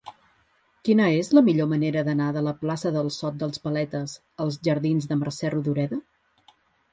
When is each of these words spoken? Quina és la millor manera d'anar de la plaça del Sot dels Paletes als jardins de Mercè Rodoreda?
Quina 0.87 1.09
és 1.17 1.27
la 1.39 1.43
millor 1.49 1.67
manera 1.73 2.03
d'anar 2.07 2.29
de 2.37 2.43
la 2.47 2.53
plaça 2.61 2.93
del 2.95 3.11
Sot 3.17 3.37
dels 3.43 3.63
Paletes 3.67 4.17
als 4.47 4.59
jardins 4.71 5.07
de 5.13 5.19
Mercè 5.21 5.53
Rodoreda? 5.57 6.01